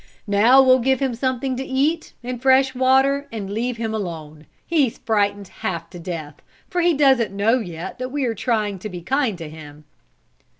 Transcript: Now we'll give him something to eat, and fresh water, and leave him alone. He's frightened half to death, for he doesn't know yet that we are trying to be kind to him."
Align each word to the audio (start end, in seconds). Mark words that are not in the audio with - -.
Now 0.25 0.63
we'll 0.63 0.79
give 0.79 0.99
him 0.99 1.13
something 1.13 1.55
to 1.57 1.63
eat, 1.63 2.13
and 2.23 2.41
fresh 2.41 2.73
water, 2.73 3.27
and 3.31 3.51
leave 3.51 3.77
him 3.77 3.93
alone. 3.93 4.47
He's 4.65 4.97
frightened 4.97 5.49
half 5.59 5.91
to 5.91 5.99
death, 5.99 6.41
for 6.71 6.81
he 6.81 6.95
doesn't 6.95 7.31
know 7.35 7.59
yet 7.59 7.99
that 7.99 8.09
we 8.09 8.25
are 8.25 8.33
trying 8.33 8.79
to 8.79 8.89
be 8.89 9.01
kind 9.03 9.37
to 9.37 9.47
him." 9.47 9.83